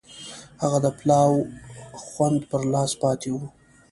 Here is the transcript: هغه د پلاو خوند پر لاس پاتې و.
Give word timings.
هغه 0.61 0.77
د 0.85 0.87
پلاو 0.99 1.33
خوند 2.05 2.39
پر 2.49 2.61
لاس 2.73 2.91
پاتې 3.01 3.29
و. 3.33 3.37